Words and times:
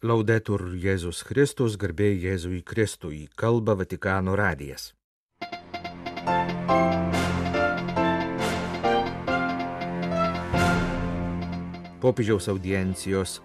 Laudetur 0.00 0.62
Jėzus 0.80 1.18
Kristus, 1.28 1.74
garbė 1.76 2.06
Jėzui 2.16 2.62
Kristui, 2.64 3.26
kalba 3.36 3.74
Vatikano 3.76 4.32
radijas. 4.32 4.94
Popiežiaus 12.00 12.48
audiencijos 12.48 13.42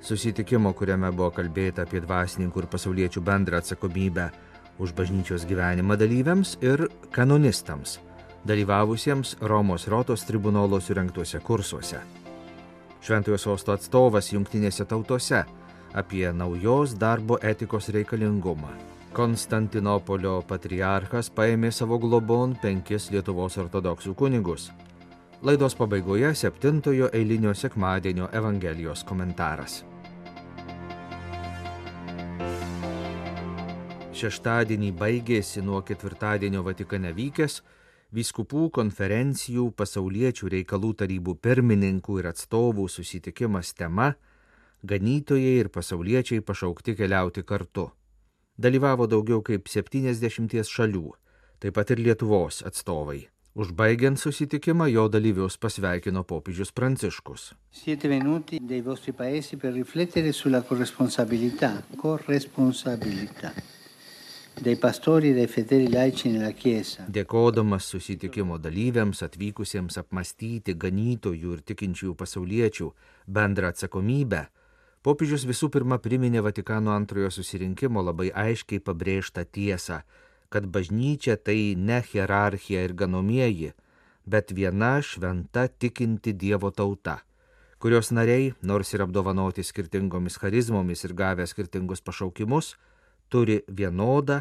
susitikimo, 0.00 0.72
kuriame 0.72 1.10
buvo 1.12 1.28
kalbėta 1.36 1.84
apie 1.84 2.00
dvasininkų 2.00 2.62
ir 2.62 2.68
pasauliečių 2.72 3.20
bendrą 3.20 3.60
atsakomybę 3.60 4.30
už 4.80 4.94
bažnyčios 4.96 5.44
gyvenimą 5.44 5.98
dalyviams 6.00 6.54
ir 6.64 6.86
kanonistams, 7.12 7.98
dalyvavusiems 8.48 9.34
Romos 9.42 9.84
Rotos 9.92 10.24
tribunolo 10.24 10.80
surinktuose 10.80 11.42
kursuose. 11.44 12.00
Šventojo 13.04 13.36
sosto 13.36 13.76
atstovas 13.76 14.32
jungtinėse 14.32 14.88
tautose 14.88 15.42
apie 15.94 16.32
naujos 16.32 16.96
darbo 16.98 17.38
etikos 17.42 17.88
reikalingumą. 17.94 18.72
Konstantinopolio 19.14 20.40
patriarchas 20.48 21.30
paėmė 21.30 21.70
savo 21.72 22.00
globon 22.02 22.56
penkis 22.62 23.12
Lietuvos 23.14 23.56
ortodoksų 23.62 24.14
kunigus. 24.18 24.72
Laidos 25.42 25.76
pabaigoje 25.78 26.32
septintojo 26.34 27.12
eilinio 27.14 27.54
sekmadienio 27.54 28.26
Evangelijos 28.32 29.04
komentaras. 29.06 29.84
Šeštadienį 34.14 34.90
baigėsi 34.98 35.62
nuo 35.62 35.80
ketvirtadienio 35.86 36.62
Vatikane 36.66 37.14
vykęs 37.14 37.62
Vyskupų 38.14 38.68
konferencijų 38.70 39.72
pasauliečių 39.74 40.50
reikalų 40.52 40.92
tarybų 41.00 41.32
pirmininkų 41.42 42.20
ir 42.20 42.28
atstovų 42.30 42.84
susitikimas 42.86 43.72
tema 43.74 44.12
Ganytojai 44.84 45.52
ir 45.62 45.68
pasauliečiai 45.72 46.42
pašaukti 46.44 46.92
keliauti 46.94 47.42
kartu. 47.42 47.86
Dalyvavo 48.60 49.06
daugiau 49.08 49.40
kaip 49.40 49.68
70 49.72 50.60
šalių, 50.68 51.04
taip 51.58 51.72
pat 51.78 51.92
ir 51.94 52.02
Lietuvos 52.04 52.60
atstovai. 52.68 53.22
Užbaigiant 53.56 54.20
susitikimą, 54.20 54.90
jo 54.92 55.06
dalyvius 55.08 55.56
pasveikino 55.62 56.24
popiežius 56.28 56.72
Pranciškus. 56.76 57.54
E. 67.00 67.06
Dėkodamas 67.08 67.88
susitikimo 67.94 68.58
dalyviams 68.58 69.24
atvykusiems 69.26 69.96
apmastyti 70.02 70.76
ganytojų 70.84 71.56
ir 71.56 71.64
tikinčiųjų 71.72 72.14
pasauliečių 72.20 72.90
bendrą 73.38 73.72
atsakomybę, 73.72 74.44
popiežius 75.04 75.44
visų 75.44 75.68
pirma 75.74 75.98
priminė 76.00 76.40
Vatikano 76.44 76.94
antrojo 76.96 77.30
susirinkimo 77.36 78.02
labai 78.02 78.30
aiškiai 78.32 78.80
pabrėžtą 78.80 79.44
tiesą, 79.56 80.00
kad 80.48 80.66
bažnyčia 80.74 81.36
tai 81.36 81.74
ne 81.76 82.00
hierarchija 82.08 82.84
ir 82.86 82.94
ganomieji, 82.96 83.72
bet 84.24 84.52
viena 84.56 84.96
šventa 85.02 85.66
tikinti 85.68 86.32
Dievo 86.32 86.70
tauta, 86.70 87.18
kurios 87.78 88.08
nariai, 88.16 88.54
nors 88.62 88.94
ir 88.94 89.04
apdovanoti 89.04 89.64
skirtingomis 89.66 90.38
charizmomis 90.40 91.04
ir 91.04 91.12
gavę 91.18 91.44
skirtingus 91.50 92.00
pašaukimus, 92.00 92.74
turi 93.28 93.60
vienodą 93.68 94.40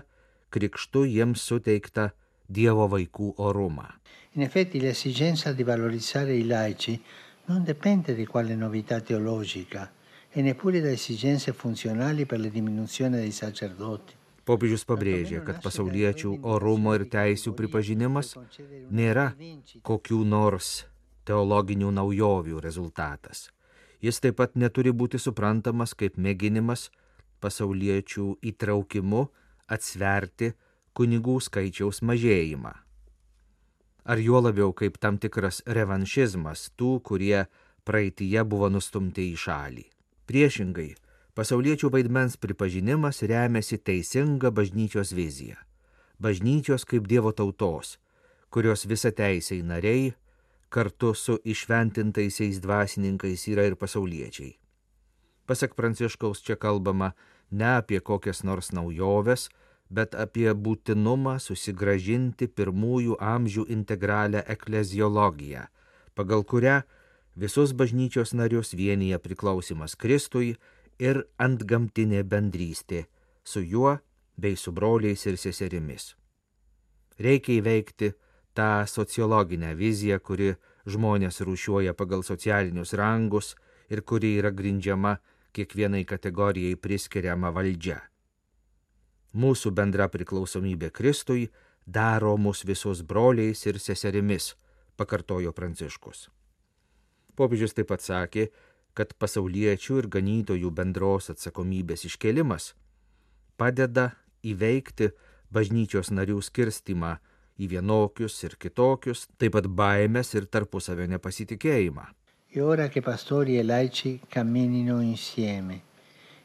krikštu 0.54 1.04
jiems 1.10 1.44
suteiktą 1.50 2.12
Dievo 2.48 2.88
vaikų 2.92 3.34
orumą. 3.42 3.90
In 4.36 4.46
effetti 4.48 4.80
l'esigenza 4.80 5.52
di 5.54 5.64
valorizzare 5.64 6.38
i 6.38 6.48
laici 6.48 6.96
non 7.50 7.64
dipende 7.64 8.16
di 8.16 8.26
quale 8.26 8.56
novità 8.56 9.00
teologica 9.02 9.90
e 10.34 10.42
neppure 10.42 10.82
da 10.82 10.90
esigenze 10.90 11.54
funzionali 11.54 12.26
per 12.26 12.40
la 12.40 12.48
diminuzione 12.48 13.20
dei 13.22 13.32
sacerdoti. 13.32 14.16
Popiežius 14.44 14.84
pabrėžė, 14.84 15.40
kad 15.48 15.62
pasauliečių 15.64 16.34
orumo 16.52 16.92
ir 16.98 17.06
teisių 17.08 17.54
pripažinimas 17.56 18.34
nėra 18.92 19.30
kokių 19.88 20.20
nors 20.28 20.82
teologinių 21.24 21.94
naujovių 21.96 22.60
rezultatas. 22.60 23.48
Jis 24.04 24.20
taip 24.20 24.42
pat 24.42 24.58
neturi 24.60 24.92
būti 24.92 25.22
suprantamas 25.22 25.94
kaip 25.96 26.18
mėginimas 26.20 26.90
pasauliečių 27.40 28.26
įtraukimu 28.52 29.24
atsverti 29.72 30.52
kunigų 30.98 31.38
skaičiaus 31.48 32.04
mažėjimą. 32.04 32.74
Ar 34.04 34.20
juo 34.20 34.44
labiau 34.44 34.74
kaip 34.76 35.00
tam 35.00 35.16
tikras 35.16 35.62
revanšizmas 35.64 36.74
tų, 36.76 36.98
kurie 37.00 37.46
praeitie 37.88 38.44
buvo 38.44 38.68
nustumti 38.68 39.30
į 39.32 39.40
šalį. 39.40 39.93
Priešingai, 40.24 40.94
pasauliečių 41.36 41.90
vaidmens 41.92 42.38
pripažinimas 42.40 43.18
remiasi 43.28 43.76
teisinga 43.78 44.54
bažnyčios 44.56 45.12
vizija. 45.12 45.58
Bažnyčios 46.24 46.86
kaip 46.88 47.10
Dievo 47.12 47.34
tautos, 47.36 47.98
kurios 48.48 48.86
visa 48.88 49.12
teisiai 49.12 49.66
nariai 49.68 50.14
kartu 50.70 51.12
su 51.14 51.36
išventintaisiais 51.44 52.62
dvasininkais 52.64 53.44
yra 53.52 53.68
ir 53.68 53.76
pasauliečiai. 53.76 54.56
Pasak 55.46 55.76
Pranciškaus 55.76 56.40
čia 56.42 56.56
kalbama 56.56 57.12
ne 57.52 57.68
apie 57.76 58.00
kokias 58.00 58.46
nors 58.48 58.72
naujoves, 58.72 59.50
bet 59.92 60.16
apie 60.16 60.48
būtinumą 60.56 61.36
susigražinti 61.44 62.48
pirmųjų 62.48 63.20
amžių 63.20 63.68
integralią 63.76 64.42
ekleziologiją, 64.56 65.68
pagal 66.16 66.48
kurią 66.48 66.82
visus 67.36 67.74
bažnyčios 67.74 68.34
narius 68.34 68.74
vienyje 68.74 69.20
priklausimas 69.20 69.96
Kristui 69.96 70.56
ir 71.00 71.24
antgamtinė 71.38 72.24
bendrystė 72.24 73.06
su 73.44 73.62
juo 73.62 73.98
bei 74.38 74.56
su 74.56 74.72
broliais 74.72 75.26
ir 75.26 75.38
seserimis. 75.38 76.14
Reikia 77.20 77.60
įveikti 77.60 78.14
tą 78.54 78.86
sociologinę 78.88 79.74
viziją, 79.76 80.20
kuri 80.20 80.54
žmonės 80.86 81.42
rūšiuoja 81.46 81.94
pagal 81.94 82.24
socialinius 82.24 82.94
rangus 82.94 83.54
ir 83.90 84.02
kuri 84.02 84.36
yra 84.40 84.52
grindžiama 84.52 85.18
kiekvienai 85.54 86.04
kategorijai 86.06 86.76
priskiriama 86.76 87.54
valdžia. 87.54 88.02
Mūsų 89.34 89.72
bendra 89.74 90.10
priklausomybė 90.14 90.92
Kristui 90.94 91.48
daro 91.86 92.36
mus 92.38 92.64
visus 92.66 93.02
broliais 93.02 93.66
ir 93.66 93.80
seserimis, 93.82 94.54
pakartojo 94.98 95.54
Pranciškus. 95.54 96.30
Popiežius 97.36 97.74
taip 97.74 97.90
pat 97.90 98.04
sakė, 98.06 98.48
kad 98.94 99.14
pasauliečių 99.18 100.00
ir 100.04 100.10
ganytojų 100.16 100.70
bendros 100.72 101.32
atsakomybės 101.34 102.06
iškelimas 102.10 102.74
padeda 103.58 104.12
įveikti 104.46 105.12
bažnyčios 105.54 106.12
narių 106.14 106.42
skirstimą 106.42 107.16
į 107.62 107.70
vienokius 107.76 108.40
ir 108.46 108.58
kitokius, 108.58 109.28
taip 109.38 109.56
pat 109.58 109.70
baimės 109.70 110.34
ir 110.38 110.50
tarpusavio 110.50 111.08
nepasitikėjimą. 111.10 112.06
Ora 112.62 112.88
che 112.90 113.02
pastori 113.02 113.58
e 113.58 113.64
laici 113.64 114.20
camminino 114.30 115.02
insieme 115.02 115.82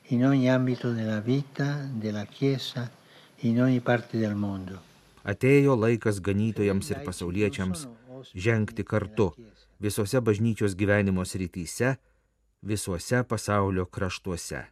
in 0.09 0.25
ogni 0.25 0.49
ambito 0.49 0.93
della 0.93 1.21
vita, 1.21 1.87
della 1.93 2.25
Chiesa, 2.25 2.91
in 3.41 3.61
ogni 3.61 3.81
parte 3.81 4.17
del 4.17 4.35
mondo. 4.35 4.81
Atėjo 5.29 5.75
laikas 5.77 6.23
ganytojams 6.25 6.89
ir 6.95 7.03
pasauliečiams 7.05 7.85
žengti 8.33 8.87
kartu 8.89 9.35
visose 9.81 10.21
bažnyčios 10.21 10.75
gyvenimo 10.75 11.25
srityse, 11.25 11.97
visuose 12.63 13.23
pasaulio 13.25 13.87
kraštuose. 13.87 14.65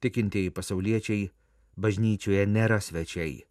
Tikintieji 0.00 0.50
pasauliečiai 0.50 1.30
bažnyčioje 1.76 2.46
nėra 2.46 2.80
svečiai. 2.80 3.42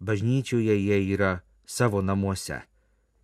Bažnyčioje 0.00 0.74
jie 0.78 0.98
yra 1.14 1.40
savo 1.66 2.02
namuose 2.02 2.62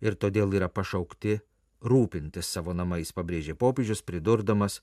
ir 0.01 0.15
todėl 0.19 0.53
yra 0.53 0.67
pašaukti 0.69 1.39
rūpintis 1.85 2.49
savo 2.51 2.73
namais, 2.73 3.11
pabrėžė 3.15 3.55
popiežius, 3.55 4.01
pridurdamas, 4.01 4.81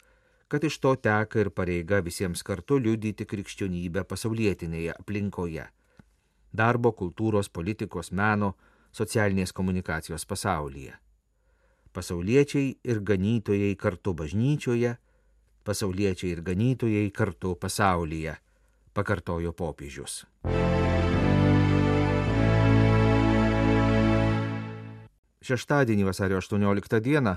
kad 0.49 0.65
iš 0.65 0.79
to 0.79 0.95
teka 0.97 1.41
ir 1.41 1.51
pareiga 1.51 2.01
visiems 2.05 2.43
kartu 2.47 2.79
liudyti 2.79 3.27
krikščionybę 3.29 4.05
pasaulietinėje 4.09 4.97
aplinkoje- 4.99 5.67
darbo, 6.61 6.93
kultūros, 6.93 7.49
politikos, 7.49 8.13
meno, 8.13 8.55
socialinės 8.93 9.53
komunikacijos 9.53 10.25
pasaulyje. 10.25 10.93
Pasauliečiai 11.93 12.77
ir 12.85 13.01
ganytojai 13.05 13.75
kartu 13.77 14.15
bažnyčioje, 14.17 14.95
pasauliečiai 15.65 16.33
ir 16.33 16.41
ganytojai 16.43 17.11
kartu 17.13 17.55
pasaulyje, 17.61 18.37
pakartojo 18.97 19.53
popiežius. 19.53 20.23
Šeštadienį 25.43 26.07
vasario 26.07 26.39
18 26.39 27.01
dieną 27.03 27.37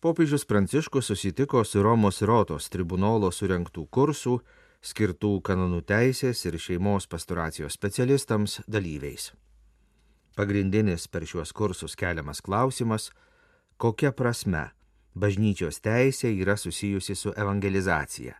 popiežius 0.00 0.44
Pranciškus 0.48 1.06
susitiko 1.06 1.64
su 1.64 1.82
Romos 1.82 2.22
Rotos 2.26 2.66
tribunolo 2.72 3.30
surinktų 3.30 3.86
kursų 3.86 4.38
skirtų 4.82 5.36
kanonų 5.46 5.82
teisės 5.86 6.42
ir 6.48 6.58
šeimos 6.58 7.06
pastoracijos 7.06 7.76
specialistams 7.78 8.58
dalyviais. 8.66 9.30
Pagrindinis 10.34 11.06
per 11.12 11.26
šiuos 11.28 11.52
kursus 11.52 11.94
keliamas 11.94 12.40
klausimas- 12.40 13.10
kokia 13.82 14.12
prasme 14.14 14.68
bažnyčios 15.18 15.80
teisė 15.82 16.30
yra 16.38 16.54
susijusi 16.56 17.16
su 17.18 17.32
evangelizacija. 17.34 18.36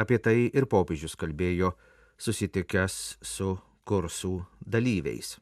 Apie 0.00 0.16
tai 0.24 0.48
ir 0.48 0.64
popiežius 0.70 1.16
kalbėjo 1.20 1.74
susitikęs 2.16 3.18
su 3.20 3.50
kursų 3.88 4.32
dalyviais. 4.64 5.36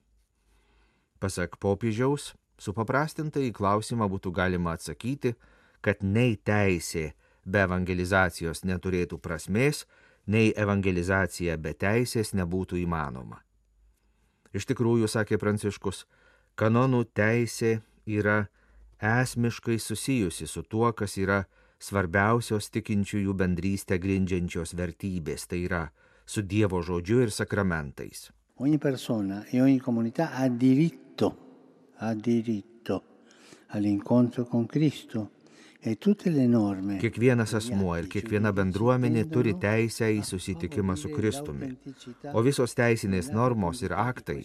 Pasak 1.23 1.55
popiežiaus, 1.63 2.33
supaprastintai 2.59 3.47
į 3.51 3.55
klausimą 3.55 4.09
būtų 4.11 4.33
galima 4.35 4.75
atsakyti, 4.75 5.37
kad 5.81 6.03
nei 6.03 6.35
teisė 6.37 7.13
be 7.47 7.63
evangelizacijos 7.63 8.65
neturėtų 8.67 9.21
prasmės, 9.23 9.85
nei 10.27 10.51
evangelizacija 10.51 11.57
be 11.63 11.77
teisės 11.79 12.35
nebūtų 12.35 12.83
įmanoma. 12.83 13.39
Iš 14.51 14.67
tikrųjų, 14.67 15.07
sakė 15.07 15.39
Pranciškus, 15.39 16.05
kanonų 16.59 17.05
teisė 17.15 17.79
yra 18.07 18.49
esmiškai 19.01 19.79
susijusi 19.79 20.47
su 20.47 20.63
tuo, 20.63 20.93
kas 20.93 21.17
yra 21.21 21.45
svarbiausios 21.79 22.71
tikinčiųjų 22.73 23.35
bendrystę 23.37 23.99
grindžiančios 24.01 24.75
vertybės, 24.77 25.47
tai 25.47 25.65
yra 25.67 25.83
su 26.27 26.43
Dievo 26.43 26.81
žodžiu 26.83 27.23
ir 27.27 27.31
sakramentais. 27.31 28.31
Ogni 28.57 28.79
persona 28.79 29.45
e 29.53 29.61
ogni 29.61 29.79
comunità 29.79 30.31
ha 30.33 30.49
diritto, 30.49 31.37
ha 32.01 32.15
diritto 32.15 33.03
all'incontro 33.69 34.47
con 34.47 34.67
Cristo 34.67 35.36
Kiekvienas 37.01 37.55
asmuo 37.55 37.97
ir 38.01 38.09
kiekviena 38.11 38.53
bendruomenė 38.57 39.25
turi 39.31 39.55
teisę 39.63 40.09
į 40.17 40.23
susitikimą 40.27 40.97
su 40.99 41.09
Kristumi, 41.15 41.69
o 42.35 42.43
visos 42.43 42.75
teisinės 42.79 43.31
normos 43.35 43.83
ir 43.87 43.93
aktai 43.95 44.41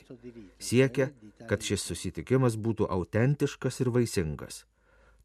siekia, 0.61 1.09
kad 1.49 1.59
šis 1.65 1.81
susitikimas 1.89 2.53
būtų 2.61 2.83
autentiškas 2.97 3.75
ir 3.81 3.89
vaisingas. 3.95 4.55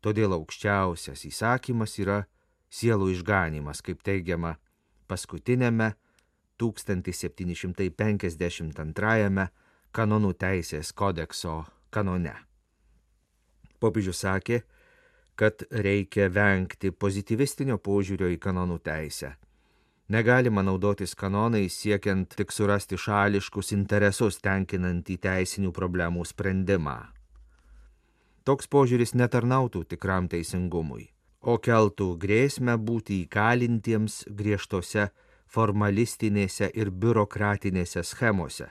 Todėl 0.00 0.30
aukščiausias 0.38 1.20
įsakymas 1.28 1.92
yra 2.00 2.18
sielų 2.72 3.06
išganimas, 3.12 3.78
kaip 3.84 3.98
teigiama 4.06 4.52
paskutinėme 5.10 5.88
1752 6.60 9.48
kanonų 9.96 10.32
teisės 10.40 10.92
kodekso 10.92 11.64
kanone. 11.90 12.34
Popiežius 13.80 14.18
sakė, 14.24 14.62
kad 15.36 15.66
reikia 15.70 16.30
vengti 16.32 16.90
pozityvistinio 16.90 17.76
požiūrio 17.78 18.30
į 18.32 18.38
kanonų 18.40 18.78
teisę. 18.84 19.34
Negalima 20.08 20.62
naudotis 20.62 21.16
kanonais 21.18 21.74
siekiant 21.82 22.36
tik 22.38 22.54
surasti 22.54 22.96
šališkus 22.96 23.72
interesus 23.74 24.38
tenkinantį 24.40 25.16
teisinių 25.26 25.72
problemų 25.76 26.24
sprendimą. 26.30 26.96
Toks 28.46 28.70
požiūris 28.70 29.16
netarnautų 29.18 29.82
tikram 29.90 30.30
teisingumui, 30.30 31.08
o 31.42 31.58
keltų 31.58 32.12
grėsmę 32.22 32.78
būti 32.78 33.24
įkalintiems 33.24 34.22
griežtose 34.30 35.10
formalistinėse 35.50 36.70
ir 36.70 36.94
biurokratinėse 36.94 38.06
schemose, 38.06 38.70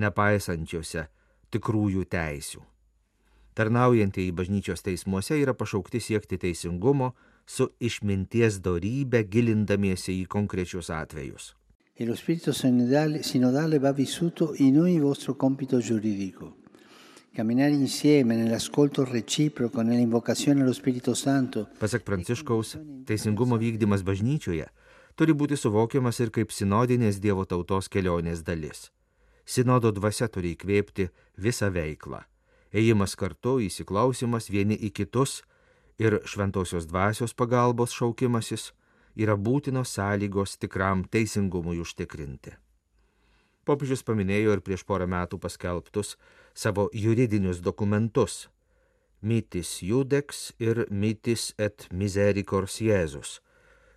nepaisančiose 0.00 1.06
tikrųjų 1.52 2.08
teisių 2.08 2.64
tarnaujantieji 3.60 4.32
bažnyčios 4.32 4.80
teismuose 4.86 5.36
yra 5.36 5.52
pašaukti 5.52 6.00
siekti 6.00 6.38
teisingumo 6.40 7.10
su 7.46 7.66
išminties 7.88 8.60
dorybė 8.64 9.20
gilindamiesi 9.34 10.14
į 10.22 10.28
konkrečius 10.34 10.88
atvejus. 10.96 11.50
E 12.00 12.06
lo 12.08 12.16
spirito 12.16 12.54
sinodale, 12.56 13.20
sinodale 13.22 13.80
va 13.82 13.92
vissuto 13.92 14.54
in 14.64 14.78
ogni 14.80 15.00
vostro 15.00 15.34
compito 15.36 15.80
giuridico. 15.80 16.54
Camminare 17.36 17.74
insieme 17.74 18.34
nell'ascolto 18.36 19.04
reciproco, 19.04 19.82
nell'invocazione 19.82 20.62
allo 20.62 20.72
Spirito 20.72 21.14
Santo. 21.14 21.68
Pasak 21.78 22.02
Pranciškaus, 22.02 22.78
teisingumo 23.04 23.60
vykdymas 23.60 24.02
bažnyčioje 24.02 24.66
turi 25.20 25.36
būti 25.36 25.60
suvokiamas 25.60 26.22
ir 26.24 26.32
kaip 26.32 26.50
sinodinės 26.56 27.20
Dievo 27.20 27.44
tautos 27.44 27.92
kelionės 27.92 28.40
dalis. 28.42 28.88
Sinodo 29.44 29.92
dvasia 29.92 30.32
turi 30.32 30.56
įkvėpti 30.56 31.10
visą 31.36 31.68
veiklą 31.68 32.24
ėjimas 32.72 33.16
kartu, 33.18 33.58
įsiklausimas 33.64 34.50
vieni 34.50 34.76
į 34.76 34.92
kitus 34.94 35.42
ir 35.98 36.20
šventosios 36.24 36.86
dvasios 36.88 37.34
pagalbos 37.34 37.94
šaukimasis 37.96 38.70
yra 39.16 39.36
būtinos 39.36 39.92
sąlygos 39.96 40.56
tikram 40.62 41.04
teisingumui 41.04 41.80
užtikrinti. 41.82 42.54
Popiežius 43.68 44.02
paminėjo 44.06 44.56
ir 44.56 44.62
prieš 44.64 44.86
porą 44.88 45.06
metų 45.10 45.38
paskelbtus 45.42 46.16
savo 46.54 46.88
juridinius 46.92 47.60
dokumentus- 47.60 48.48
Mytis 49.28 49.82
Judex 49.84 50.52
ir 50.58 50.86
Mytis 50.90 51.52
et 51.58 51.86
Misericors 51.92 52.80
Jėzus, 52.80 53.40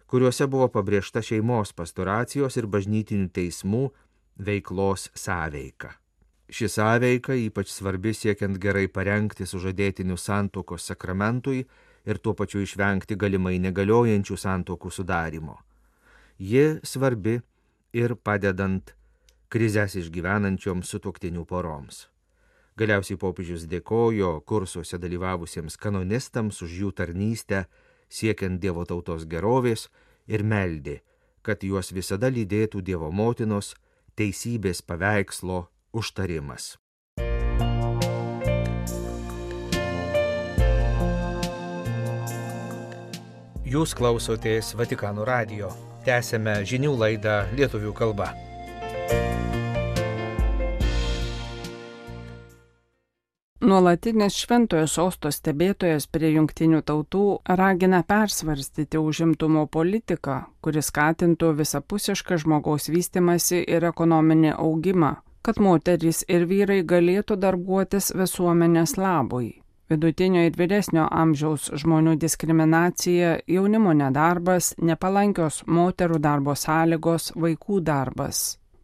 kuriuose 0.07 0.47
buvo 0.47 0.67
pabrėžta 0.67 1.23
šeimos 1.23 1.71
pastoracijos 1.71 2.57
ir 2.57 2.67
bažnytinių 2.67 3.29
teismų 3.31 3.91
veiklos 4.37 5.09
sąveika. 5.15 6.02
Ši 6.49 6.67
sąveika 6.69 7.35
ypač 7.39 7.71
svarbi 7.71 8.11
siekiant 8.13 8.59
gerai 8.59 8.89
parengti 8.91 9.47
sužadėtinių 9.47 10.17
santokos 10.19 10.89
sakramentui 10.89 11.63
ir 12.05 12.19
tuo 12.19 12.33
pačiu 12.35 12.63
išvengti 12.63 13.15
galimai 13.15 13.59
negaliojančių 13.63 14.37
santokų 14.37 14.91
sudarimo. 14.91 15.57
Ji 16.37 16.79
svarbi 16.83 17.39
ir 17.93 18.15
padedant 18.15 18.95
krizės 19.53 19.95
išgyvenančioms 19.95 20.89
sutoktinių 20.89 21.45
poroms. 21.45 22.07
Galiausiai 22.75 23.19
popiežius 23.21 23.67
dėkojo 23.69 24.39
kursuose 24.49 24.97
dalyvavusiems 24.97 25.77
kanonistams 25.77 26.61
už 26.65 26.71
jų 26.81 26.91
tarnystę 26.97 27.67
siekiant 28.09 28.59
Dievo 28.59 28.85
tautos 28.89 29.27
gerovės 29.29 29.87
ir 30.27 30.41
meldė, 30.43 30.99
kad 31.45 31.63
juos 31.63 31.93
visada 31.93 32.31
lydėtų 32.33 32.81
Dievo 32.81 33.11
motinos 33.13 33.75
teisybės 34.17 34.81
paveikslo 34.81 35.67
užtarimas. 35.93 36.73
Jūs 43.73 43.95
klausotės 43.97 44.75
Vatikano 44.77 45.23
radio. 45.25 45.71
Tęsėme 46.05 46.59
žinių 46.67 46.97
laidą 46.99 47.43
lietuvių 47.57 47.93
kalba. 47.95 48.33
Nuolatinis 53.63 54.35
šventojo 54.35 54.89
sosto 54.91 55.29
stebėtojas 55.31 56.09
prie 56.11 56.33
jungtinių 56.33 56.81
tautų 56.83 57.23
ragina 57.47 58.01
persvarstyti 58.03 58.99
užimtumo 58.99 59.63
politiką, 59.71 60.35
kuris 60.59 60.91
skatintų 60.91 61.53
visapusišką 61.61 62.41
žmogaus 62.43 62.89
vystimasi 62.91 63.61
ir 63.63 63.87
ekonominį 63.87 64.51
augimą, 64.57 65.13
kad 65.43 65.59
moterys 65.59 66.23
ir 66.27 66.47
vyrai 66.47 66.81
galėtų 66.87 67.37
darbuotis 67.39 68.13
visuomenės 68.15 68.97
labui. 68.97 69.49
Vidutinio 69.91 70.41
ir 70.47 70.55
vyresnio 70.57 71.05
amžiaus 71.11 71.67
žmonių 71.81 72.15
diskriminacija, 72.17 73.33
jaunimo 73.47 73.93
nedarbas, 73.93 74.71
nepalankios 74.79 75.61
moterų 75.67 76.21
darbo 76.23 76.55
sąlygos, 76.55 77.33
vaikų 77.35 77.81
darbas. 77.83 78.43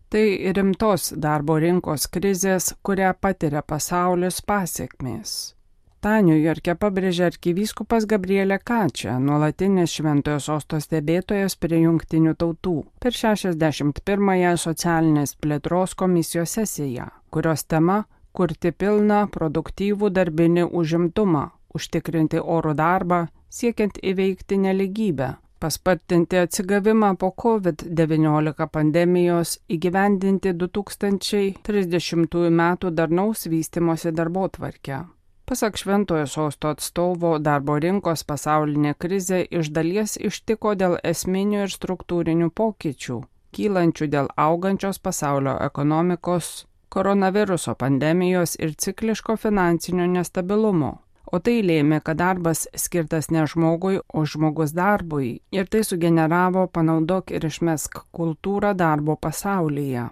Tai 0.10 0.26
rimtos 0.58 1.14
darbo 1.16 1.56
rinkos 1.62 2.10
krizės, 2.12 2.74
kurią 2.84 3.14
patiria 3.22 3.62
pasaulis 3.62 4.42
pasiekmės. 4.42 5.59
Ta 6.00 6.22
Niujorke 6.24 6.78
pabrėžė 6.80 7.26
arkivyskupas 7.28 8.06
Gabrielė 8.08 8.56
Kačia, 8.64 9.18
nuolatinis 9.20 9.92
šventojo 9.98 10.38
sosto 10.40 10.78
stebėtojas 10.80 11.58
prie 11.60 11.82
jungtinių 11.82 12.38
tautų 12.40 12.76
per 13.04 13.18
61-ąją 13.20 14.54
socialinės 14.64 15.36
plėtros 15.44 15.98
komisijos 16.00 16.56
sesiją, 16.56 17.10
kurios 17.36 17.66
tema- 17.68 17.98
kurti 18.40 18.72
pilną, 18.72 19.20
produktyvų 19.36 20.14
darbinį 20.16 20.70
užimtumą, 20.72 21.44
užtikrinti 21.76 22.40
orų 22.40 22.74
darbą, 22.80 23.20
siekiant 23.50 24.00
įveikti 24.00 24.56
neligybę, 24.58 25.36
paspartinti 25.60 26.38
atsigavimą 26.46 27.18
po 27.18 27.34
COVID-19 27.44 28.72
pandemijos, 28.72 29.60
įgyvendinti 29.68 30.56
2030 30.56 32.48
m. 32.48 32.78
darnaus 32.92 33.48
vystimosi 33.52 34.12
darbo 34.12 34.48
tvarkę. 34.48 35.19
Pasak 35.50 35.78
Šventojo 35.78 36.28
sosto 36.28 36.70
atstovo, 36.70 37.30
darbo 37.42 37.80
rinkos 37.82 38.22
pasaulinė 38.32 38.92
krizė 39.02 39.40
iš 39.60 39.72
dalies 39.74 40.12
ištiko 40.30 40.76
dėl 40.78 41.00
esminių 41.12 41.64
ir 41.64 41.74
struktūrinių 41.74 42.50
pokyčių, 42.60 43.18
kylančių 43.58 44.08
dėl 44.14 44.30
augančios 44.44 45.02
pasaulio 45.08 45.56
ekonomikos, 45.66 46.52
koronaviruso 46.94 47.74
pandemijos 47.74 48.54
ir 48.60 48.76
cikliško 48.86 49.40
finansinio 49.42 50.06
nestabilumo. 50.14 50.92
O 51.34 51.42
tai 51.42 51.58
lėmė, 51.66 52.04
kad 52.06 52.22
darbas 52.22 52.68
skirtas 52.86 53.32
ne 53.34 53.48
žmogui, 53.50 54.04
o 54.14 54.26
žmogus 54.30 54.78
darbui. 54.78 55.40
Ir 55.50 55.66
tai 55.66 55.82
sugeneravo 55.82 56.70
panaudok 56.70 57.34
ir 57.34 57.50
išmesk 57.50 58.04
kultūrą 58.14 58.78
darbo 58.78 59.18
pasaulyje. 59.18 60.12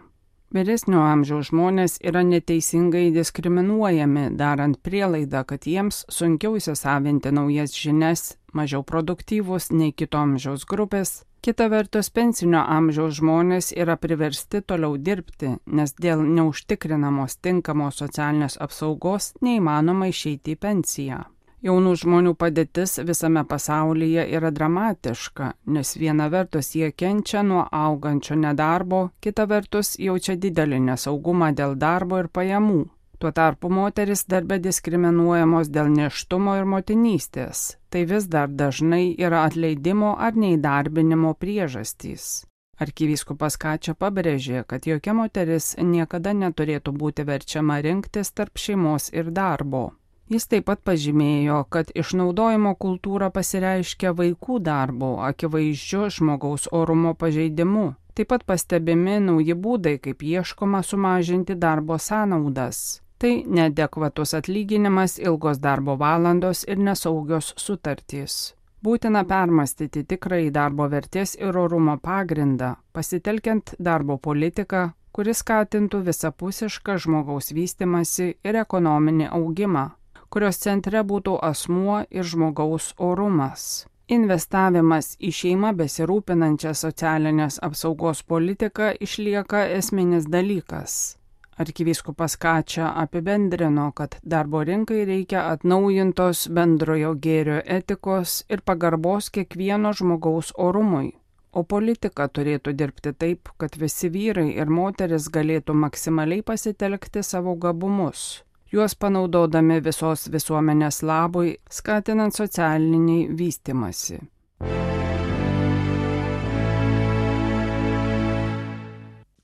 Vyresnio 0.56 1.02
amžiaus 1.04 1.50
žmonės 1.50 1.98
yra 2.08 2.22
neteisingai 2.24 3.10
diskriminuojami, 3.12 4.30
darant 4.40 4.80
prielaidą, 4.80 5.44
kad 5.44 5.68
jiems 5.68 6.06
sunkiau 6.08 6.56
įsisavinti 6.56 7.34
naujas 7.36 7.76
žinias, 7.76 8.38
mažiau 8.56 8.86
produktyvus 8.88 9.74
nei 9.76 9.92
kito 9.92 10.22
amžiaus 10.24 10.64
grupės, 10.70 11.18
Kita 11.48 11.70
vertus, 11.72 12.10
pensinio 12.12 12.60
amžiaus 12.60 13.20
žmonės 13.22 13.70
yra 13.78 13.96
priversti 13.96 14.60
toliau 14.68 14.98
dirbti, 15.00 15.54
nes 15.80 15.94
dėl 15.96 16.26
neužtikrinamos 16.26 17.38
tinkamos 17.46 18.02
socialinės 18.02 18.58
apsaugos 18.60 19.30
neįmanoma 19.46 20.10
išeiti 20.12 20.58
į 20.58 20.62
pensiją. 20.66 21.22
Jaunų 21.66 21.96
žmonių 21.98 22.36
padėtis 22.38 23.00
visame 23.02 23.42
pasaulyje 23.50 24.28
yra 24.38 24.52
dramatiška, 24.54 25.48
nes 25.74 25.96
viena 25.98 26.28
vertus 26.30 26.76
jie 26.78 26.92
kenčia 26.94 27.42
nuo 27.42 27.64
augančio 27.74 28.38
nedarbo, 28.38 29.00
kita 29.26 29.48
vertus 29.50 29.96
jaučia 29.98 30.36
didelį 30.38 30.84
nesaugumą 30.92 31.50
dėl 31.58 31.74
darbo 31.82 32.22
ir 32.22 32.30
pajamų. 32.30 32.84
Tuo 33.18 33.32
tarpu 33.34 33.72
moteris 33.74 34.28
darbe 34.30 34.60
diskriminuojamos 34.62 35.74
dėl 35.74 35.90
neštumo 35.90 36.54
ir 36.60 36.70
motinystės. 36.70 37.66
Tai 37.90 38.06
vis 38.06 38.30
dar 38.30 38.54
dažnai 38.54 39.16
yra 39.18 39.42
atleidimo 39.50 40.14
ar 40.14 40.38
neįdarbinimo 40.38 41.34
priežastys. 41.42 42.46
Arkivyskupas 42.78 43.58
Kačia 43.58 43.96
pabrėžė, 43.98 44.62
kad 44.70 44.86
jokia 44.86 45.18
moteris 45.18 45.74
niekada 45.82 46.38
neturėtų 46.38 46.94
būti 46.94 47.26
verčiama 47.26 47.82
rinktis 47.82 48.30
tarp 48.38 48.62
šeimos 48.62 49.10
ir 49.10 49.34
darbo. 49.34 49.88
Jis 50.28 50.44
taip 50.52 50.66
pat 50.68 50.82
pažymėjo, 50.84 51.62
kad 51.72 51.92
išnaudojimo 51.96 52.74
kultūra 52.76 53.30
pasireiškia 53.32 54.12
vaikų 54.12 54.58
darbo, 54.60 55.14
akivaizdžiu 55.24 56.10
žmogaus 56.12 56.68
orumo 56.76 57.14
pažeidimu. 57.16 57.94
Taip 58.18 58.34
pat 58.34 58.44
pastebimi 58.50 59.22
nauji 59.24 59.56
būdai, 59.56 59.96
kaip 60.04 60.26
ieškoma 60.28 60.82
sumažinti 60.84 61.56
darbo 61.56 61.96
sąnaudas. 61.96 63.00
Tai 63.18 63.32
nedekvatus 63.48 64.36
atlyginimas, 64.38 65.16
ilgos 65.18 65.62
darbo 65.64 65.96
valandos 65.98 66.66
ir 66.68 66.78
nesaugios 66.78 67.54
sutartys. 67.56 68.58
Būtina 68.84 69.24
permastyti 69.26 70.04
tikrai 70.04 70.50
darbo 70.54 70.90
vertės 70.92 71.38
ir 71.40 71.56
orumo 71.58 71.96
pagrindą, 72.04 72.76
pasitelkiant 72.94 73.74
darbo 73.80 74.18
politiką, 74.18 74.84
kuris 75.16 75.40
skatintų 75.42 76.04
visapusišką 76.10 76.98
žmogaus 77.06 77.50
vystimasi 77.58 78.28
ir 78.44 78.60
ekonominį 78.62 79.32
augimą, 79.40 79.86
kurios 80.30 80.60
centre 80.64 81.04
būtų 81.04 81.38
asmuo 81.50 82.02
ir 82.10 82.24
žmogaus 82.24 82.94
orumas. 82.98 83.86
Investavimas 84.08 85.16
į 85.20 85.34
šeimą 85.36 85.74
besirūpinančią 85.76 86.72
socialinės 86.80 87.60
apsaugos 87.68 88.22
politiką 88.24 88.94
išlieka 89.04 89.66
esminis 89.80 90.30
dalykas. 90.32 91.18
Arkivyskupas 91.58 92.38
Kačia 92.38 92.94
apibendrino, 93.02 93.92
kad 93.92 94.16
darbo 94.24 94.62
rinkai 94.64 95.04
reikia 95.10 95.48
atnaujintos 95.52 96.46
bendrojo 96.54 97.16
gėrio 97.18 97.60
etikos 97.78 98.44
ir 98.48 98.62
pagarbos 98.62 99.32
kiekvieno 99.34 99.92
žmogaus 99.98 100.54
orumui, 100.56 101.16
o 101.52 101.64
politika 101.64 102.30
turėtų 102.30 102.76
dirbti 102.78 103.16
taip, 103.18 103.50
kad 103.58 103.76
visi 103.82 104.12
vyrai 104.14 104.52
ir 104.54 104.70
moteris 104.70 105.32
galėtų 105.34 105.74
maksimaliai 105.74 106.46
pasitelkti 106.46 107.26
savo 107.26 107.58
gabumus, 107.58 108.44
juos 108.72 108.96
panaudodami 109.00 109.80
visos 109.84 110.28
visuomenės 110.32 111.02
labui, 111.08 111.56
skatinant 111.72 112.36
socialinį 112.36 113.20
vystimasi. 113.38 114.20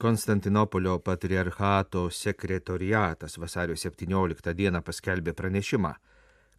Konstantinopolio 0.03 0.97
patriarchato 0.99 2.09
sekretoriatas 2.11 3.37
vasario 3.39 3.75
17 3.79 4.53
dieną 4.53 4.81
paskelbė 4.83 5.31
pranešimą, 5.33 5.93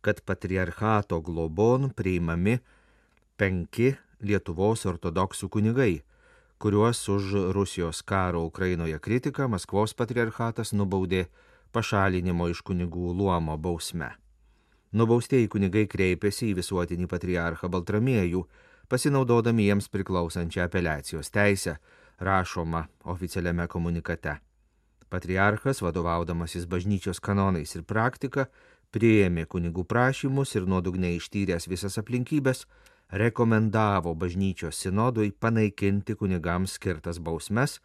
kad 0.00 0.23
patriarchato 0.25 1.21
globon 1.21 1.90
priimami 1.92 2.59
penki 3.37 3.92
Lietuvos 4.25 4.87
ortodoksų 4.88 5.50
kunigai, 5.52 6.00
kuriuos 6.56 7.02
už 7.12 7.35
Rusijos 7.52 8.00
karo 8.02 8.47
Ukrainoje 8.49 8.97
kritiką 8.99 9.50
Maskvos 9.52 9.92
patriarchatas 9.92 10.73
nubaudė 10.73 11.26
pašalinimo 11.75 12.49
iš 12.52 12.62
kunigų 12.66 13.12
luomo 13.19 13.57
bausme. 13.59 14.12
Nubaustieji 14.95 15.50
kunigai 15.50 15.88
kreipėsi 15.90 16.52
į 16.52 16.59
visuotinį 16.61 17.09
patriarchą 17.11 17.71
Baltramiejų, 17.75 18.45
pasinaudodami 18.88 19.66
jiems 19.66 19.88
priklausančią 19.90 20.69
apeliacijos 20.69 21.33
teisę, 21.35 21.78
rašoma 22.23 22.85
oficialiame 23.11 23.66
komunikate. 23.66 24.37
Patriarchas, 25.11 25.83
vadovaudamasis 25.83 26.69
bažnyčios 26.71 27.21
kanonais 27.21 27.75
ir 27.75 27.83
praktika, 27.83 28.47
prieėmė 28.95 29.49
kunigų 29.50 29.85
prašymus 29.90 30.54
ir 30.54 30.69
nuodugniai 30.71 31.19
ištyręs 31.19 31.66
visas 31.71 31.99
aplinkybės, 31.99 32.64
rekomendavo 33.11 34.14
bažnyčios 34.14 34.78
sinodui 34.78 35.33
panaikinti 35.33 36.14
kunigams 36.19 36.78
skirtas 36.78 37.19
bausmes 37.19 37.81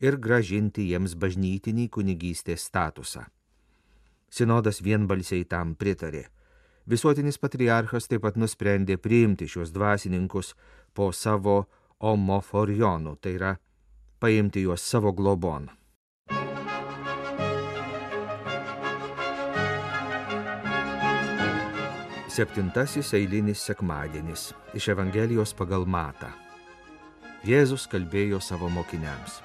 ir 0.00 0.16
gražinti 0.18 0.88
jiems 0.90 1.14
bažnytinį 1.20 1.88
kunigystės 1.94 2.66
statusą. 2.70 3.26
Sinodas 4.30 4.80
vienbalsiai 4.82 5.44
tam 5.46 5.76
pritarė. 5.78 6.24
Visuotinis 6.90 7.38
patriarchas 7.38 8.08
taip 8.10 8.24
pat 8.26 8.36
nusprendė 8.36 8.98
priimti 8.98 9.46
šios 9.48 9.70
dvasininkus 9.72 10.52
po 10.92 11.12
savo 11.12 11.64
omoforijonų, 12.04 13.14
tai 13.22 13.38
yra 13.38 13.54
paimti 14.20 14.66
juos 14.66 14.82
savo 14.82 15.14
globon. 15.16 15.70
Septintasis 22.34 23.12
eilinis 23.14 23.62
sekmadienis 23.62 24.48
iš 24.74 24.88
Evangelijos 24.90 25.54
pagal 25.54 25.86
Matą. 25.86 26.32
Jėzus 27.46 27.86
kalbėjo 27.86 28.40
savo 28.42 28.66
mokiniams. 28.66 29.38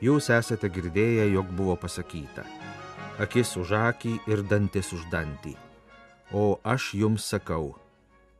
Jūs 0.00 0.30
esate 0.32 0.70
girdėję, 0.72 1.28
jog 1.34 1.52
buvo 1.52 1.76
pasakyta- 1.76 2.46
akis 3.24 3.56
už 3.56 3.76
akį 3.76 4.14
ir 4.26 4.42
dantis 4.42 4.92
už 4.92 5.04
dantį. 5.12 5.56
O 6.32 6.60
aš 6.64 6.94
jums 6.94 7.24
sakau, 7.24 7.74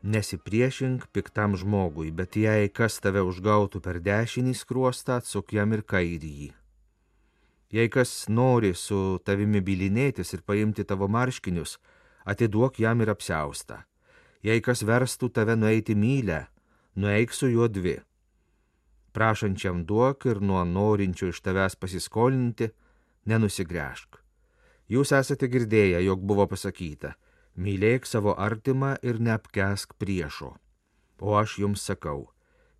Nesipriešink 0.02 1.10
piktam 1.12 1.56
žmogui, 1.60 2.08
bet 2.10 2.32
jei 2.32 2.70
kas 2.72 2.96
tave 3.04 3.20
užgautų 3.20 3.82
per 3.84 3.98
dešinį 4.00 4.54
skruostą, 4.56 5.18
atsuk 5.20 5.52
jam 5.52 5.74
ir 5.76 5.82
kairįjį. 5.84 6.48
Jei 7.70 7.88
kas 7.92 8.24
nori 8.32 8.72
su 8.72 9.20
tavimi 9.20 9.60
bilinėtis 9.60 10.32
ir 10.32 10.40
paimti 10.40 10.86
tavo 10.88 11.04
marškinius, 11.04 11.76
atiduok 12.24 12.80
jam 12.80 13.04
ir 13.04 13.12
apsiaustą. 13.12 13.84
Jei 14.40 14.64
kas 14.64 14.80
verstų 14.80 15.28
tave 15.36 15.52
nueiti 15.52 15.92
mylę, 15.92 16.46
nueik 16.96 17.36
su 17.36 17.52
juo 17.52 17.68
dvi. 17.68 18.00
Prašančiam 19.12 19.84
duok 19.84 20.26
ir 20.30 20.40
nuo 20.40 20.62
norinčio 20.64 21.30
iš 21.32 21.40
tavęs 21.42 21.76
pasiskolinti, 21.76 22.70
nenusigręžk. 23.26 24.20
Jūs 24.90 25.12
esate 25.14 25.48
girdėję, 25.50 26.00
jog 26.02 26.22
buvo 26.26 26.46
pasakyta, 26.50 27.14
mylėk 27.54 28.06
savo 28.06 28.34
artimą 28.38 28.96
ir 29.06 29.20
neapkesk 29.22 29.94
priešo. 29.98 30.54
O 31.20 31.36
aš 31.38 31.58
jums 31.62 31.84
sakau, 31.86 32.30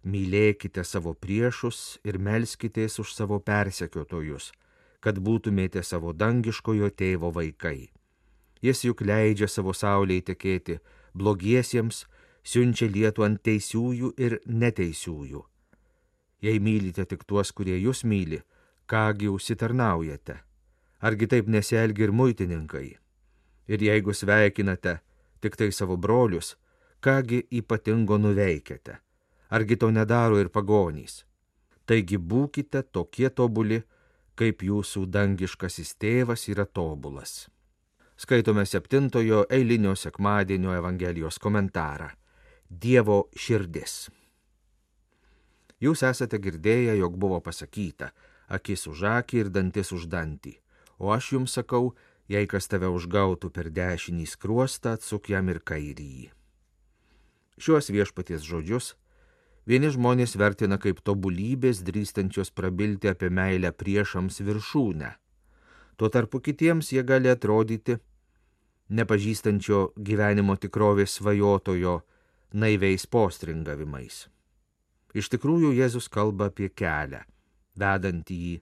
mylėkite 0.03 0.85
savo 0.85 1.15
priešus 1.15 2.01
ir 2.05 2.19
melskitės 2.19 2.99
už 3.03 3.15
savo 3.15 3.39
persekiotojus, 3.39 4.51
kad 5.01 5.19
būtumėte 5.19 5.83
savo 5.83 6.13
dangiškojo 6.13 6.91
tėvo 6.91 7.33
vaikai. 7.37 7.91
Jis 8.63 8.85
juk 8.85 9.05
leidžia 9.05 9.49
savo 9.49 9.73
saulėje 9.73 10.31
tekėti 10.33 10.81
blogiesiems, 11.17 12.05
siunčia 12.45 12.89
lietų 12.89 13.25
ant 13.25 13.43
teisiųjų 13.45 14.13
ir 14.19 14.41
neteisiųjų. 14.47 15.45
Jei 16.43 16.61
mylite 16.61 17.05
tik 17.05 17.27
tuos, 17.29 17.53
kurie 17.53 17.77
jūs 17.77 18.05
myli, 18.05 18.41
kągi 18.89 19.29
užsitarnaujate? 19.29 20.39
Argi 21.01 21.27
taip 21.27 21.49
nesielgi 21.49 22.07
ir 22.07 22.13
muitininkai? 22.13 22.89
Ir 23.69 23.83
jeigu 23.85 24.13
sveikinate 24.17 24.99
tik 25.41 25.57
tai 25.57 25.71
savo 25.73 25.97
brolius, 25.97 26.57
kągi 27.01 27.45
ypatingo 27.61 28.19
nuveikėte? 28.19 28.99
Argi 29.51 29.77
to 29.77 29.91
nedaro 29.91 30.41
ir 30.41 30.49
pagonys? 30.49 31.25
Taigi 31.87 32.19
būkite 32.19 32.85
tokie 32.93 33.31
tobuli, 33.31 33.81
kaip 34.39 34.63
jūsų 34.63 35.07
dangiškasis 35.11 35.97
tėvas 36.01 36.47
yra 36.53 36.65
tobulas. 36.65 37.49
Skaitome 38.21 38.67
septintojo 38.69 39.47
eilinio 39.51 39.95
sekmadienio 39.97 40.77
Evangelijos 40.77 41.39
komentarą. 41.41 42.11
Dievo 42.71 43.25
širdis. 43.37 44.11
Jūs 45.81 46.05
esate 46.05 46.39
girdėję, 46.39 46.99
jog 47.01 47.17
buvo 47.17 47.41
pasakyta, 47.41 48.13
akis 48.49 48.87
už 48.87 49.07
akį 49.17 49.45
ir 49.45 49.51
dantis 49.51 49.93
už 49.97 50.07
dantį, 50.13 50.59
o 51.01 51.13
aš 51.15 51.33
jums 51.37 51.57
sakau, 51.57 51.95
Jei 52.31 52.47
kas 52.47 52.69
tave 52.71 52.87
užgautų 52.95 53.49
per 53.51 53.73
dešinį 53.75 54.29
skruostą, 54.31 54.95
atsuk 54.95 55.33
jam 55.33 55.49
ir 55.51 55.59
kairįjį. 55.67 56.29
Šiuos 57.59 57.91
viešpaties 57.91 58.45
žodžius 58.47 58.93
vieni 59.67 59.91
žmonės 59.91 60.37
vertina 60.39 60.79
kaip 60.79 61.03
tobulybės 61.03 61.83
drįstančios 61.89 62.55
prabilti 62.55 63.11
apie 63.11 63.33
meilę 63.35 63.75
priešams 63.75 64.39
viršūnę. 64.47 65.11
Tuo 65.99 66.09
tarpu 66.09 66.39
kitiems 66.39 66.95
jie 66.95 67.03
gali 67.03 67.29
atrodyti 67.35 67.99
nepažįstančio 68.95 69.89
gyvenimo 69.99 70.55
tikrovės 70.55 71.19
svajotojo 71.19 71.99
naiviais 72.55 73.11
postringavimais. 73.11 74.29
Iš 75.15 75.31
tikrųjų, 75.35 75.73
Jėzus 75.75 76.07
kalba 76.13 76.51
apie 76.51 76.69
kelią, 76.71 77.25
vedantį 77.79 78.37
į 78.51 78.53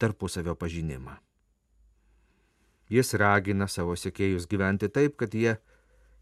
tarpusavio 0.00 0.54
pažinimą. 0.56 1.18
Jis 2.90 3.12
ragina 3.14 3.68
savo 3.68 3.94
sekėjus 3.94 4.48
gyventi 4.50 4.88
taip, 4.90 5.14
kad 5.20 5.34
jie 5.36 5.58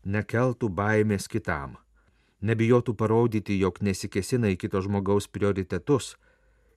nekeltų 0.05 0.69
baimės 0.69 1.29
kitam, 1.31 1.79
nebijotų 2.45 2.95
parodyti, 2.99 3.57
jog 3.59 3.81
nesikesina 3.81 4.51
į 4.53 4.59
kito 4.61 4.83
žmogaus 4.85 5.31
prioritetus 5.33 6.17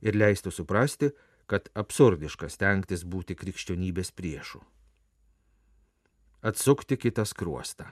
ir 0.01 0.15
leistų 0.15 0.53
suprasti, 0.53 1.11
kad 1.51 1.67
absurdiška 1.75 2.47
stengtis 2.49 3.03
būti 3.03 3.35
krikščionybės 3.35 4.13
priešų. 4.15 4.61
Atsukti 6.47 6.97
kitą 6.97 7.25
skruostą. 7.27 7.91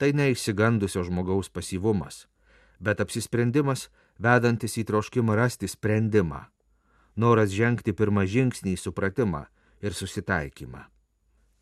Tai 0.00 0.08
neišsigandusio 0.16 1.04
žmogaus 1.06 1.52
pasyvumas, 1.52 2.26
bet 2.80 3.04
apsisprendimas 3.04 3.90
vedantis 4.22 4.78
į 4.78 4.86
troškimą 4.88 5.36
rasti 5.38 5.68
sprendimą, 5.68 6.44
noras 7.16 7.50
žengti 7.50 7.94
pirmą 7.96 8.24
žingsnį 8.34 8.76
į 8.76 8.82
supratimą 8.84 9.46
ir 9.82 9.96
susitaikymą. 9.98 10.86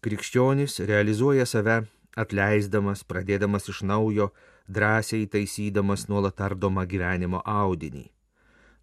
Krikščionis 0.05 0.79
realizuoja 0.88 1.47
save 1.49 1.83
atleisdamas, 2.17 3.05
pradėdamas 3.05 3.69
iš 3.73 3.83
naujo, 3.87 4.31
drąsiai 4.69 5.26
taisydamas 5.26 6.07
nuolat 6.09 6.40
ardomą 6.40 6.87
gyvenimo 6.88 7.43
audinį. 7.45 8.07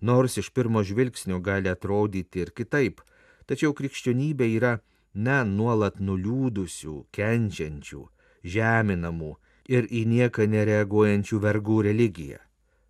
Nors 0.01 0.37
iš 0.37 0.51
pirmo 0.53 0.83
žvilgsnio 0.85 1.39
gali 1.41 1.71
atrodyti 1.71 2.43
ir 2.43 2.53
kitaip, 2.53 3.01
tačiau 3.49 3.73
krikščionybė 3.73 4.49
yra 4.57 4.73
ne 5.15 5.39
nuolat 5.49 5.97
nuliūdusių, 5.99 7.07
kenčiančių, 7.15 8.03
žeminamų 8.45 9.31
ir 9.73 9.87
į 9.89 10.03
nieką 10.11 10.45
nereaguojančių 10.53 11.39
vergų 11.41 11.81
religija. 11.89 12.43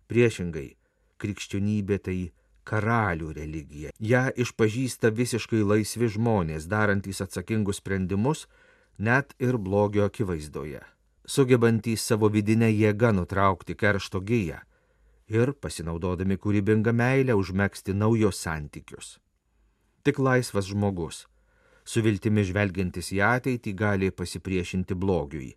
Priešingai, 0.08 0.77
krikščionybė 1.18 1.98
tai 2.02 2.18
karalių 2.68 3.32
religija. 3.36 3.92
Ja 3.98 4.28
išpažįsta 4.30 5.10
visiškai 5.14 5.62
laisvi 5.64 6.10
žmonės, 6.14 6.68
darantys 6.68 7.22
atsakingus 7.24 7.80
sprendimus, 7.82 8.46
net 8.98 9.34
ir 9.38 9.58
blogio 9.58 10.06
akivaizdoje, 10.08 10.82
sugebantys 11.24 12.04
savo 12.04 12.28
vidinę 12.32 12.68
jėgą 12.72 13.14
nutraukti 13.16 13.76
keršto 13.78 14.20
giją 14.20 14.60
ir, 15.28 15.52
pasinaudodami 15.52 16.38
kūrybingą 16.40 16.92
meilę, 16.96 17.36
užmėgsti 17.36 17.94
naujos 17.94 18.40
santykius. 18.44 19.16
Tik 20.04 20.20
laisvas 20.24 20.70
žmogus, 20.72 21.26
su 21.84 22.00
viltimi 22.04 22.44
žvelgiantis 22.48 23.12
į 23.16 23.22
ateitį, 23.28 23.74
gali 23.76 24.10
pasipriešinti 24.12 24.96
blogiui 24.96 25.52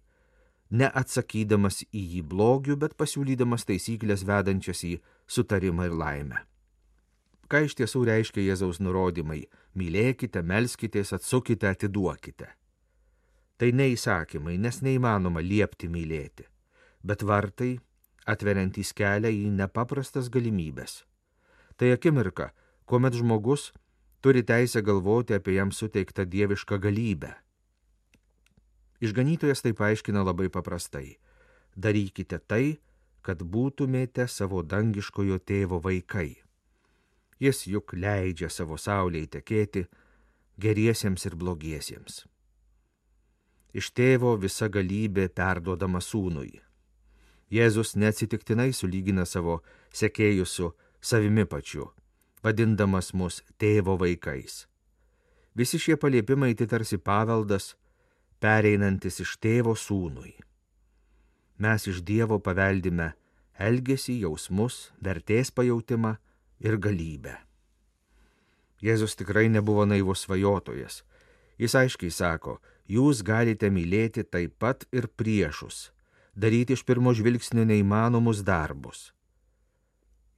neatsakydamas 0.72 1.84
į 1.92 2.04
jį 2.16 2.22
blogių, 2.32 2.78
bet 2.80 2.96
pasiūlydamas 3.00 3.68
taisyklės 3.68 4.24
vedančias 4.28 4.84
į 4.88 4.96
sutarimą 5.28 5.90
ir 5.90 5.98
laimę. 6.00 6.40
Ką 7.52 7.66
iš 7.68 7.76
tiesų 7.76 8.06
reiškia 8.08 8.46
Jėzaus 8.46 8.80
nurodymai- 8.80 9.44
mylėkite, 9.80 10.42
melskitės, 10.42 11.12
atsukite, 11.12 11.68
atiduokite. 11.68 12.48
Tai 13.58 13.72
neįsakymai, 13.72 14.58
nes 14.58 14.82
neįmanoma 14.82 15.42
liepti 15.44 15.90
mylėti, 15.90 16.46
bet 17.04 17.22
vartai, 17.22 17.80
atveriantys 18.26 18.94
kelią 18.94 19.30
į 19.30 19.52
nepaprastas 19.52 20.30
galimybės. 20.30 21.04
Tai 21.78 21.92
akimirka, 21.92 22.52
kuomet 22.86 23.14
žmogus 23.14 23.72
turi 24.22 24.44
teisę 24.44 24.82
galvoti 24.82 25.34
apie 25.34 25.56
jam 25.56 25.72
suteiktą 25.72 26.26
dievišką 26.26 26.80
galybę 26.80 27.36
Išganytojas 29.02 29.64
tai 29.66 29.74
paaiškina 29.74 30.22
labai 30.24 30.50
paprastai. 30.54 31.18
Darykite 31.76 32.38
tai, 32.40 32.78
kad 33.26 33.42
būtumėte 33.42 34.28
savo 34.30 34.62
dangiškojo 34.62 35.40
tėvo 35.46 35.82
vaikai. 35.82 36.42
Jis 37.42 37.66
juk 37.68 37.96
leidžia 37.98 38.50
savo 38.54 38.78
saulėje 38.78 39.32
tekėti 39.38 39.86
geriesiems 40.62 41.26
ir 41.26 41.36
blogiesiems. 41.36 42.26
Iš 43.74 43.90
tėvo 43.98 44.36
visa 44.38 44.68
galybė 44.70 45.30
perduodama 45.34 46.02
sūnui. 46.04 46.60
Jėzus 47.52 47.96
neatsitiktinai 47.96 48.72
sulygina 48.76 49.26
savo 49.26 49.62
sekėjus 49.96 50.54
su 50.60 50.70
savimi 51.02 51.46
pačiu, 51.50 51.90
vadindamas 52.44 53.14
mus 53.14 53.42
tėvo 53.58 53.98
vaikais. 54.00 54.66
Visi 55.56 55.80
šie 55.82 55.98
paliepimai 56.00 56.54
tai 56.56 56.68
tarsi 56.68 56.98
paveldas, 56.98 57.74
pereinantis 58.42 59.22
iš 59.22 59.38
tėvo 59.42 59.76
sūnui. 59.78 60.34
Mes 61.62 61.86
iš 61.86 62.02
Dievo 62.02 62.40
paveldime 62.42 63.12
elgesį, 63.62 64.18
jausmus, 64.26 64.90
vertės 64.98 65.54
pajūtimą 65.54 66.16
ir 66.66 66.78
galybę. 66.82 67.36
Jėzus 68.82 69.14
tikrai 69.20 69.46
nebuvo 69.54 69.86
naivus 69.86 70.26
svajotojas. 70.26 71.04
Jis 71.62 71.76
aiškiai 71.78 72.10
sako, 72.10 72.58
jūs 72.90 73.22
galite 73.22 73.70
mylėti 73.70 74.26
taip 74.26 74.58
pat 74.58 74.88
ir 74.90 75.06
priešus, 75.06 75.92
daryti 76.34 76.74
iš 76.74 76.82
pirmo 76.88 77.14
žvilgsnio 77.14 77.68
neįmanomus 77.70 78.42
darbus. 78.42 79.12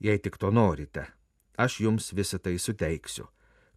Jei 0.03 0.19
tik 0.19 0.35
to 0.35 0.51
norite, 0.51 1.05
aš 1.55 1.79
jums 1.85 2.11
visą 2.11 2.41
tai 2.43 2.57
suteiksiu, 2.59 3.29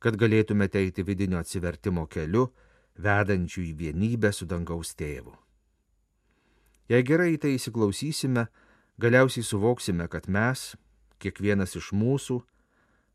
kad 0.02 0.18
galėtumėte 0.18 0.82
eiti 0.82 1.06
vidinio 1.06 1.38
atsivertimo 1.38 2.08
keliu, 2.10 2.48
vedančių 2.98 3.62
į 3.70 3.72
vienybę 3.80 4.32
su 4.32 4.46
dangaus 4.48 4.94
tėvu. 4.96 5.34
Jei 6.88 7.02
gerai 7.02 7.34
į 7.34 7.40
tai 7.42 7.54
įsiklausysime, 7.56 8.46
galiausiai 9.02 9.44
suvoksime, 9.44 10.06
kad 10.08 10.28
mes, 10.30 10.76
kiekvienas 11.18 11.74
iš 11.78 11.90
mūsų, 11.92 12.40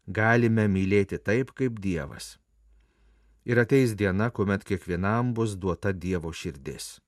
galime 0.08 0.68
mylėti 0.68 1.18
taip, 1.18 1.54
kaip 1.56 1.80
Dievas. 1.80 2.36
Ir 3.48 3.58
ateis 3.58 3.96
diena, 3.98 4.30
kuomet 4.30 4.66
kiekvienam 4.68 5.32
bus 5.34 5.56
duota 5.56 5.94
Dievo 5.94 6.34
širdis. 6.36 7.00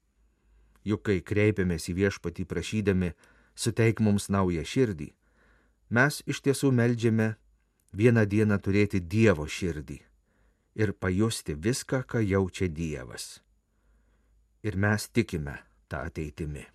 Juk 0.83 1.03
kai 1.07 1.19
kreipiamės 1.21 1.89
į 1.91 1.97
viešpatį 1.99 2.47
prašydami, 2.49 3.12
suteik 3.55 4.01
mums 4.01 4.31
naują 4.33 4.63
širdį, 4.65 5.12
mes 5.93 6.23
iš 6.25 6.41
tiesų 6.47 6.71
melžiame 6.73 7.36
vieną 7.93 8.25
dieną 8.25 8.57
turėti 8.63 9.03
Dievo 9.03 9.45
širdį 9.45 10.01
ir 10.75 10.93
pajusti 10.93 11.55
viską, 11.55 12.03
ką 12.07 12.21
jaučia 12.23 12.67
Dievas. 12.67 13.41
Ir 14.63 14.77
mes 14.77 15.09
tikime 15.09 15.57
tą 15.89 16.05
ateitimi. 16.07 16.65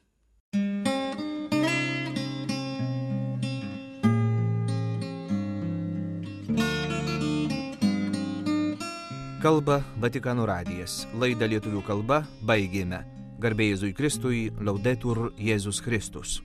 Kalba 9.39 9.85
Vatikano 10.03 10.49
radijas. 10.51 11.05
Laidą 11.15 11.47
lietuvių 11.47 11.85
kalba 11.87 12.25
baigėme. 12.43 13.05
Garbėjai 13.39 13.77
Jėzui 13.77 13.93
Kristui, 13.95 14.41
laudetur 14.59 15.29
Jėzus 15.39 15.79
Kristus. 15.79 16.41